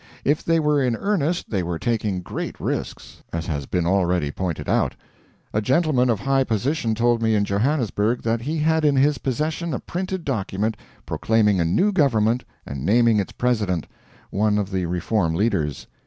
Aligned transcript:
If 0.25 0.43
they 0.43 0.59
were 0.59 0.83
in 0.83 0.95
earnest, 0.95 1.51
they 1.51 1.61
were 1.61 1.77
taking 1.77 2.21
great 2.23 2.59
risks 2.59 3.21
as 3.31 3.45
has 3.45 3.67
been 3.67 3.85
already 3.85 4.31
pointed 4.31 4.67
out. 4.67 4.95
A 5.53 5.61
gentleman 5.61 6.09
of 6.09 6.21
high 6.21 6.43
position 6.43 6.95
told 6.95 7.21
me 7.21 7.35
in 7.35 7.45
Johannesburg 7.45 8.23
that 8.23 8.41
he 8.41 8.57
had 8.57 8.83
in 8.83 8.95
his 8.95 9.19
possession 9.19 9.75
a 9.75 9.79
printed 9.79 10.25
document 10.25 10.75
proclaiming 11.05 11.59
a 11.59 11.65
new 11.65 11.91
government 11.91 12.43
and 12.65 12.83
naming 12.83 13.19
its 13.19 13.31
president 13.31 13.85
one 14.31 14.57
of 14.57 14.71
the 14.71 14.87
Reform 14.87 15.35
leaders. 15.35 15.85